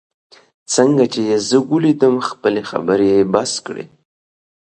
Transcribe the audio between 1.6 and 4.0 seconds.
ولیدم، خپلې خبرې یې بس کړې.